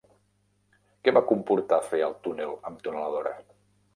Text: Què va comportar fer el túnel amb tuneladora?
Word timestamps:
Què 1.07 1.13
va 1.17 1.21
comportar 1.33 1.79
fer 1.89 2.01
el 2.07 2.17
túnel 2.27 2.57
amb 2.71 2.83
tuneladora? 2.87 3.35